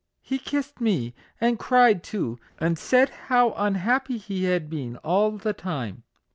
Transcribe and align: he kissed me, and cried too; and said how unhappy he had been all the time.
he 0.23 0.39
kissed 0.39 0.81
me, 0.81 1.13
and 1.39 1.59
cried 1.59 2.01
too; 2.03 2.39
and 2.57 2.79
said 2.79 3.09
how 3.27 3.53
unhappy 3.55 4.17
he 4.17 4.45
had 4.45 4.67
been 4.67 4.97
all 5.03 5.29
the 5.37 5.53
time. 5.53 6.01